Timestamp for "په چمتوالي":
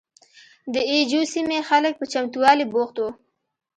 1.97-2.65